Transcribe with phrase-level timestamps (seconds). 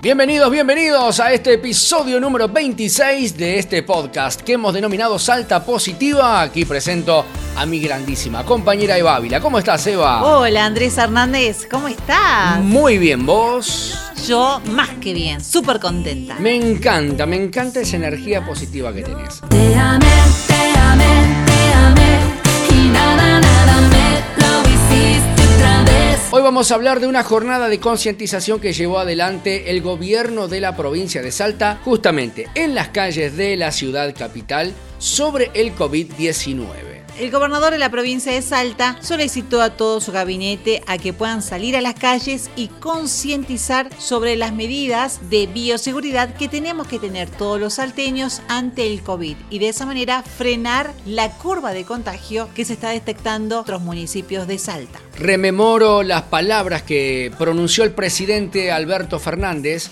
[0.00, 6.40] Bienvenidos, bienvenidos a este episodio número 26 de este podcast que hemos denominado Salta Positiva.
[6.40, 7.24] Aquí presento
[7.56, 9.40] a mi grandísima compañera Eva Ávila.
[9.40, 10.22] ¿Cómo estás, Eva?
[10.22, 11.66] Hola, Andrés Hernández.
[11.68, 12.60] ¿Cómo estás?
[12.60, 13.98] Muy bien, ¿vos?
[14.24, 16.36] Yo más que bien, súper contenta.
[16.36, 19.40] Me encanta, me encanta esa energía positiva que tenés.
[19.48, 20.06] Te amé,
[26.30, 30.60] Hoy vamos a hablar de una jornada de concientización que llevó adelante el gobierno de
[30.60, 36.87] la provincia de Salta, justamente en las calles de la ciudad capital, sobre el COVID-19.
[37.18, 41.42] El gobernador de la provincia de Salta solicitó a todo su gabinete a que puedan
[41.42, 47.28] salir a las calles y concientizar sobre las medidas de bioseguridad que tenemos que tener
[47.28, 52.50] todos los salteños ante el COVID y de esa manera frenar la curva de contagio
[52.54, 55.00] que se está detectando en otros municipios de Salta.
[55.18, 59.90] Rememoro las palabras que pronunció el presidente Alberto Fernández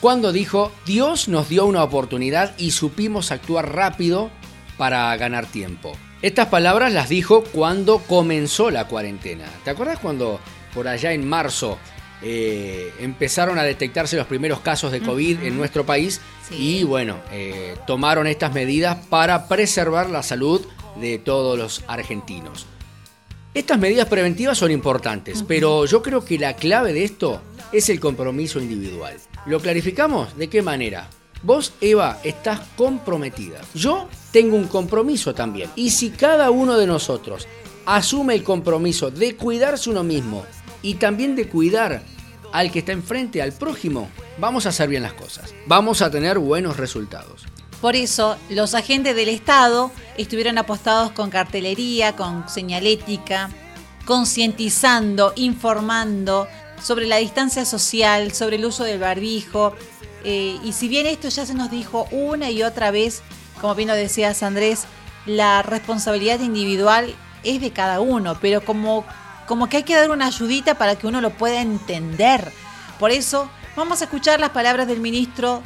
[0.00, 4.32] cuando dijo, Dios nos dio una oportunidad y supimos actuar rápido
[4.76, 5.92] para ganar tiempo.
[6.24, 9.44] Estas palabras las dijo cuando comenzó la cuarentena.
[9.62, 10.40] ¿Te acuerdas cuando
[10.72, 11.78] por allá en marzo
[12.22, 16.22] eh, empezaron a detectarse los primeros casos de COVID en nuestro país?
[16.48, 16.78] Sí.
[16.78, 20.62] Y bueno, eh, tomaron estas medidas para preservar la salud
[20.98, 22.64] de todos los argentinos.
[23.52, 28.00] Estas medidas preventivas son importantes, pero yo creo que la clave de esto es el
[28.00, 29.18] compromiso individual.
[29.44, 30.38] ¿Lo clarificamos?
[30.38, 31.06] ¿De qué manera?
[31.44, 33.60] Vos, Eva, estás comprometida.
[33.74, 35.68] Yo tengo un compromiso también.
[35.76, 37.46] Y si cada uno de nosotros
[37.84, 40.46] asume el compromiso de cuidarse uno mismo
[40.80, 42.02] y también de cuidar
[42.50, 45.54] al que está enfrente, al prójimo, vamos a hacer bien las cosas.
[45.66, 47.44] Vamos a tener buenos resultados.
[47.82, 53.50] Por eso, los agentes del Estado estuvieron apostados con cartelería, con señalética,
[54.06, 56.48] concientizando, informando
[56.82, 59.74] sobre la distancia social, sobre el uso del barbijo.
[60.24, 63.22] Eh, y si bien esto ya se nos dijo una y otra vez,
[63.60, 64.86] como bien lo decías Andrés,
[65.26, 67.14] la responsabilidad individual
[67.44, 69.04] es de cada uno, pero como,
[69.46, 72.52] como que hay que dar una ayudita para que uno lo pueda entender.
[72.98, 75.62] Por eso vamos a escuchar las palabras del ministro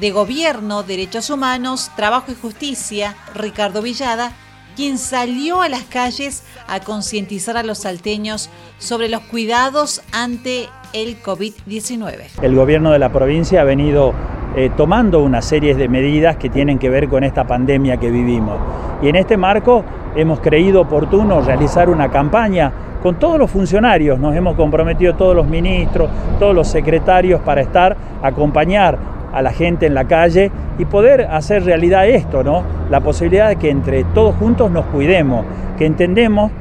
[0.00, 4.32] de Gobierno, Derechos Humanos, Trabajo y Justicia, Ricardo Villada,
[4.76, 8.48] quien salió a las calles a concientizar a los salteños
[8.78, 12.42] sobre los cuidados ante el COVID-19.
[12.42, 14.12] El gobierno de la provincia ha venido
[14.56, 18.58] eh, tomando una serie de medidas que tienen que ver con esta pandemia que vivimos.
[19.02, 22.72] Y en este marco hemos creído oportuno realizar una campaña
[23.02, 24.18] con todos los funcionarios.
[24.18, 28.98] Nos hemos comprometido todos los ministros, todos los secretarios para estar, acompañar
[29.32, 32.62] a la gente en la calle y poder hacer realidad esto, ¿no?
[32.90, 35.46] La posibilidad de que entre todos juntos nos cuidemos,
[35.78, 36.52] que entendemos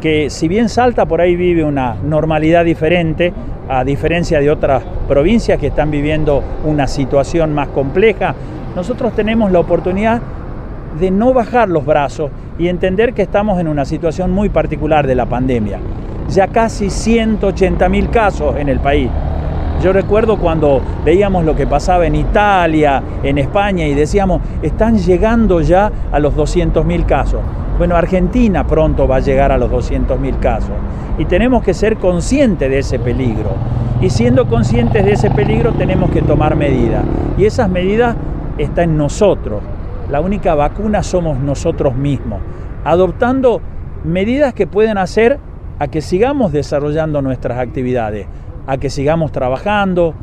[0.00, 3.32] que si bien Salta por ahí vive una normalidad diferente,
[3.68, 8.34] a diferencia de otras provincias que están viviendo una situación más compleja,
[8.74, 10.20] nosotros tenemos la oportunidad
[10.98, 15.14] de no bajar los brazos y entender que estamos en una situación muy particular de
[15.14, 15.78] la pandemia.
[16.28, 19.10] Ya casi 180 mil casos en el país.
[19.82, 25.60] Yo recuerdo cuando veíamos lo que pasaba en Italia, en España, y decíamos, están llegando
[25.60, 27.40] ya a los 200.000 casos.
[27.78, 30.72] Bueno, Argentina pronto va a llegar a los 200.000 casos.
[31.16, 33.50] Y tenemos que ser conscientes de ese peligro.
[34.00, 37.04] Y siendo conscientes de ese peligro tenemos que tomar medidas.
[37.38, 38.16] Y esas medidas
[38.58, 39.62] están en nosotros.
[40.10, 42.40] La única vacuna somos nosotros mismos.
[42.84, 43.60] Adoptando
[44.04, 45.38] medidas que pueden hacer
[45.78, 48.26] a que sigamos desarrollando nuestras actividades
[48.68, 50.14] a que sigamos trabajando,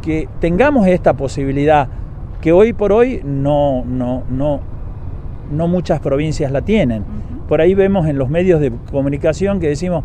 [0.00, 1.88] que tengamos esta posibilidad
[2.40, 4.60] que hoy por hoy no, no, no,
[5.52, 7.04] no muchas provincias la tienen.
[7.48, 10.04] Por ahí vemos en los medios de comunicación que decimos,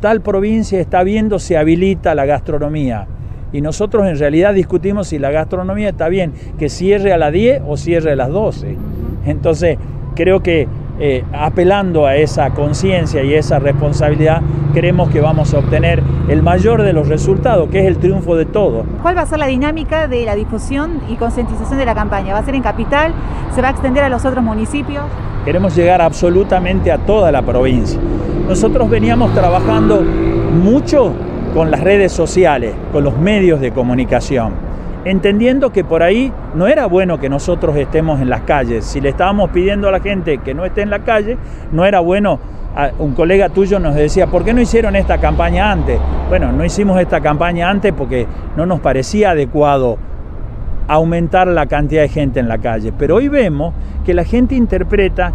[0.00, 3.06] tal provincia está viendo se habilita la gastronomía.
[3.52, 7.62] Y nosotros en realidad discutimos si la gastronomía está bien, que cierre a las 10
[7.66, 8.76] o cierre a las 12.
[9.26, 9.78] Entonces,
[10.14, 10.66] creo que
[11.00, 16.82] eh, apelando a esa conciencia y esa responsabilidad, creemos que vamos a obtener el mayor
[16.82, 18.86] de los resultados, que es el triunfo de todos.
[19.02, 22.32] ¿Cuál va a ser la dinámica de la difusión y concientización de la campaña?
[22.32, 23.12] ¿Va a ser en Capital?
[23.54, 25.04] ¿Se va a extender a los otros municipios?
[25.44, 27.98] Queremos llegar absolutamente a toda la provincia.
[28.48, 31.12] Nosotros veníamos trabajando mucho
[31.54, 34.63] con las redes sociales, con los medios de comunicación
[35.04, 38.84] entendiendo que por ahí no era bueno que nosotros estemos en las calles.
[38.84, 41.36] Si le estábamos pidiendo a la gente que no esté en la calle,
[41.72, 42.38] no era bueno.
[42.98, 46.00] Un colega tuyo nos decía, ¿por qué no hicieron esta campaña antes?
[46.28, 49.96] Bueno, no hicimos esta campaña antes porque no nos parecía adecuado
[50.88, 52.92] aumentar la cantidad de gente en la calle.
[52.98, 53.74] Pero hoy vemos
[54.04, 55.32] que la gente interpreta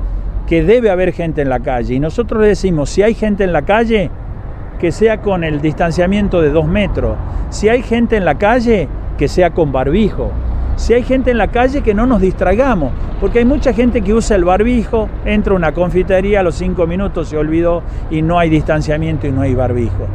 [0.48, 1.94] que debe haber gente en la calle.
[1.94, 4.10] Y nosotros le decimos, si hay gente en la calle,
[4.80, 7.16] que sea con el distanciamiento de dos metros.
[7.50, 8.88] Si hay gente en la calle,
[9.19, 10.31] que sea con barbijo.
[10.77, 14.13] Si hay gente en la calle, que no nos distraigamos, porque hay mucha gente que
[14.13, 18.39] usa el barbijo, entra a una confitería, a los cinco minutos se olvidó y no
[18.39, 20.07] hay distanciamiento y no hay barbijo.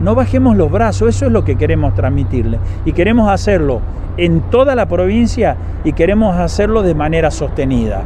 [0.00, 2.58] No bajemos los brazos, eso es lo que queremos transmitirle.
[2.86, 3.82] Y queremos hacerlo
[4.16, 8.04] en toda la provincia y queremos hacerlo de manera sostenida.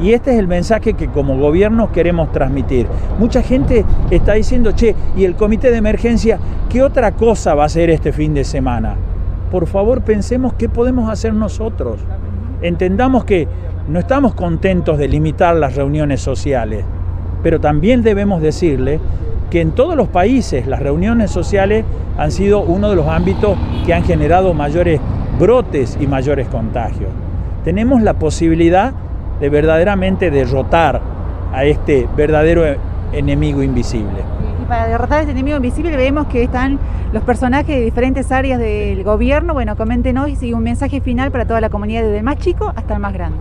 [0.00, 2.86] Y este es el mensaje que como gobierno queremos transmitir.
[3.18, 6.38] Mucha gente está diciendo, che, ¿y el comité de emergencia
[6.70, 8.96] qué otra cosa va a hacer este fin de semana?
[9.50, 11.98] Por favor, pensemos qué podemos hacer nosotros.
[12.62, 13.48] Entendamos que
[13.88, 16.84] no estamos contentos de limitar las reuniones sociales,
[17.42, 19.00] pero también debemos decirle
[19.50, 21.84] que en todos los países las reuniones sociales
[22.16, 25.00] han sido uno de los ámbitos que han generado mayores
[25.38, 27.10] brotes y mayores contagios.
[27.64, 28.92] Tenemos la posibilidad
[29.40, 31.00] de verdaderamente derrotar
[31.52, 32.62] a este verdadero
[33.12, 34.22] enemigo invisible.
[34.70, 36.78] Para derrotar a este enemigo invisible vemos que están
[37.12, 39.52] los personajes de diferentes áreas del gobierno.
[39.52, 42.94] Bueno, coméntenos y un mensaje final para toda la comunidad, desde el más chico hasta
[42.94, 43.36] el más grande.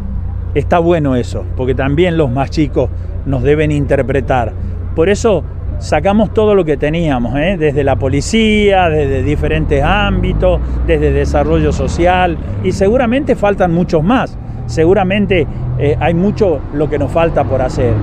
[0.56, 2.90] Está bueno eso, porque también los más chicos
[3.28, 4.54] nos deben interpretar.
[4.96, 5.44] Por eso
[5.78, 7.58] sacamos todo lo que teníamos, ¿eh?
[7.60, 14.36] desde la policía, desde diferentes ámbitos, desde desarrollo social, y seguramente faltan muchos más.
[14.66, 15.46] Seguramente
[15.78, 17.94] eh, hay mucho lo que nos falta por hacer.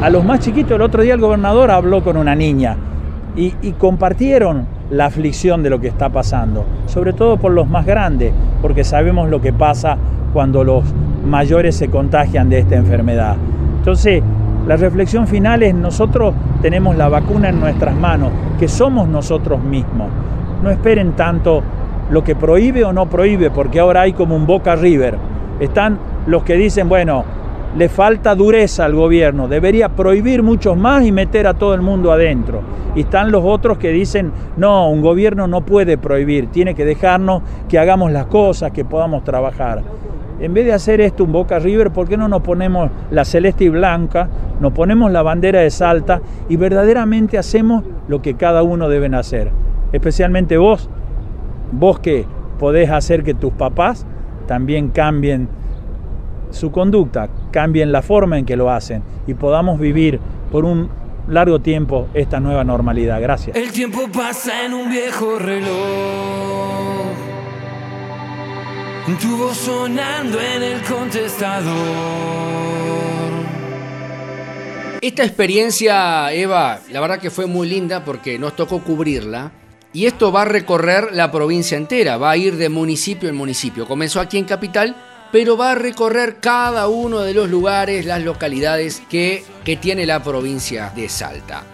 [0.00, 2.76] A los más chiquitos, el otro día el gobernador habló con una niña
[3.34, 8.32] y, compartieron la aflicción de lo que está pasando, sobre todo por los más grandes,
[8.62, 9.96] porque sabemos lo que pasa
[10.32, 10.84] cuando los
[11.26, 13.36] mayores se contagian de esta enfermedad.
[13.78, 14.22] Entonces,
[14.68, 20.08] la reflexión final es nosotros tenemos la vacuna en nuestras manos, que somos nosotros mismos.
[20.62, 21.62] No esperen tanto
[22.10, 25.16] lo que prohíbe o no prohíbe, porque ahora hay como un Boca River.
[25.58, 27.24] Están los que dicen, bueno,
[27.76, 32.12] le falta dureza al gobierno, debería prohibir muchos más y meter a todo el mundo
[32.12, 32.62] adentro.
[32.94, 37.42] Y están los otros que dicen, no, un gobierno no puede prohibir, tiene que dejarnos
[37.68, 39.82] que hagamos las cosas, que podamos trabajar.
[40.40, 43.64] En vez de hacer esto un Boca River, ¿por qué no nos ponemos la celeste
[43.64, 44.28] y blanca,
[44.60, 49.50] nos ponemos la bandera de Salta y verdaderamente hacemos lo que cada uno deben hacer?
[49.92, 50.88] Especialmente vos,
[51.72, 52.24] vos que
[52.58, 54.06] podés hacer que tus papás
[54.46, 55.48] también cambien
[56.50, 60.90] su conducta, cambien la forma en que lo hacen y podamos vivir por un
[61.28, 63.20] largo tiempo esta nueva normalidad.
[63.20, 63.56] Gracias.
[63.56, 66.68] El tiempo pasa en un viejo reloj.
[69.20, 71.74] Tu voz sonando en el contestador.
[75.00, 79.50] Esta experiencia, Eva, la verdad que fue muy linda porque nos tocó cubrirla.
[79.92, 83.86] Y esto va a recorrer la provincia entera, va a ir de municipio en municipio.
[83.86, 84.94] Comenzó aquí en Capital,
[85.32, 90.22] pero va a recorrer cada uno de los lugares, las localidades que, que tiene la
[90.22, 91.64] provincia de Salta.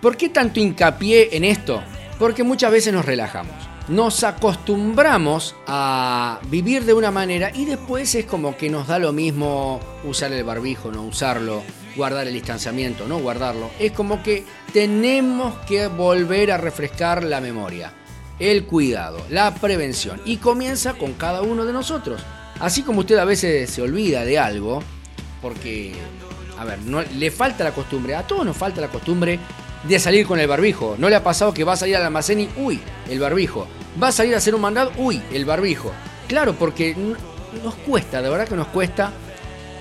[0.00, 1.82] ¿Por qué tanto hincapié en esto?
[2.18, 3.54] Porque muchas veces nos relajamos.
[3.88, 9.12] Nos acostumbramos a vivir de una manera y después es como que nos da lo
[9.12, 11.62] mismo usar el barbijo, no usarlo,
[11.94, 13.70] guardar el distanciamiento, no guardarlo.
[13.78, 17.92] Es como que tenemos que volver a refrescar la memoria,
[18.40, 20.20] el cuidado, la prevención.
[20.24, 22.20] Y comienza con cada uno de nosotros.
[22.60, 24.82] Así como usted a veces se olvida de algo,
[25.42, 25.92] porque,
[26.58, 29.38] a ver, no, le falta la costumbre, a todos nos falta la costumbre
[29.84, 30.96] de salir con el barbijo.
[30.98, 33.66] ¿No le ha pasado que va a salir al almacén y, uy, el barbijo?
[34.02, 35.92] Va a salir a hacer un mandado, uy, el barbijo.
[36.28, 36.96] Claro, porque
[37.62, 39.12] nos cuesta, de verdad que nos cuesta,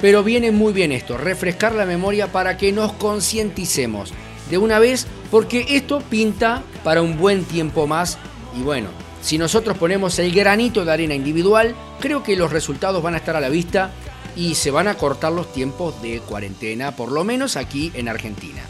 [0.01, 4.13] pero viene muy bien esto, refrescar la memoria para que nos concienticemos
[4.49, 8.17] de una vez, porque esto pinta para un buen tiempo más
[8.55, 8.89] y bueno,
[9.25, 13.35] si nosotros ponemos el granito de arena individual, creo que los resultados van a estar
[13.35, 13.89] a la vista
[14.35, 18.61] y se van a cortar los tiempos de cuarentena, por lo menos aquí en Argentina.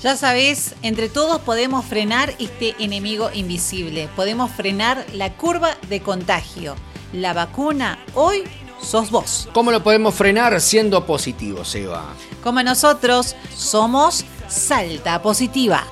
[0.00, 6.76] Ya sabés, entre todos podemos frenar este enemigo invisible, podemos frenar la curva de contagio.
[7.12, 8.44] La vacuna hoy
[8.80, 9.48] sos vos.
[9.52, 12.14] ¿Cómo lo podemos frenar siendo positivos, Eva?
[12.44, 15.84] Como nosotros somos Salta Positiva.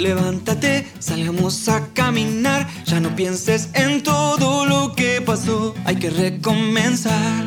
[0.00, 2.66] Levántate, salgamos a caminar.
[2.86, 7.44] Ya no pienses en todo lo que pasó, hay que recomenzar.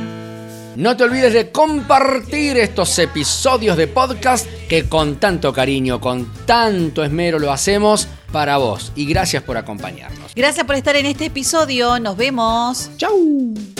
[0.75, 7.03] No te olvides de compartir estos episodios de podcast que con tanto cariño, con tanto
[7.03, 8.91] esmero lo hacemos para vos.
[8.95, 10.33] Y gracias por acompañarnos.
[10.35, 11.99] Gracias por estar en este episodio.
[11.99, 12.91] Nos vemos.
[12.97, 13.72] ¡Chau!